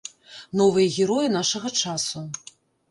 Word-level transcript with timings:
Новыя 0.61 0.87
героі 0.97 1.31
нашага 1.37 1.75
часу. 1.81 2.29